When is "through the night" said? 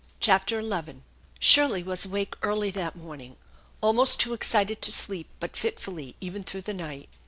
6.41-7.07